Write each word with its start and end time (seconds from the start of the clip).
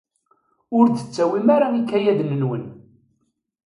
Ur 0.77 0.85
d-tettawim 0.89 1.47
ara 1.55 1.67
ikayaden-nwen. 1.79 2.63